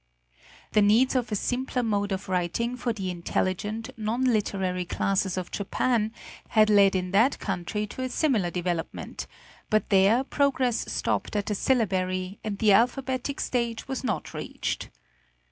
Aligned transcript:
The 0.71 0.81
needs 0.81 1.13
of 1.15 1.31
a 1.31 1.35
simpler 1.35 1.83
mode 1.83 2.11
of 2.11 2.27
writing 2.27 2.75
for 2.75 2.91
the 2.91 3.11
intelligent, 3.11 3.91
non 3.97 4.23
literary 4.23 4.83
classes 4.83 5.37
of 5.37 5.51
Japan, 5.51 6.11
had 6.47 6.71
led 6.71 6.95
in 6.95 7.11
that 7.11 7.37
country 7.37 7.85
to 7.85 8.01
a 8.01 8.09
similar 8.09 8.49
development; 8.49 9.27
but 9.69 9.89
there 9.91 10.23
progress 10.23 10.91
stopped 10.91 11.35
at 11.35 11.51
a 11.51 11.53
syllabary, 11.53 12.39
and 12.43 12.57
the 12.57 12.71
alphabetic 12.71 13.39
stage 13.39 13.87
was 13.87 14.03
not 14.03 14.33
reached. 14.33 14.89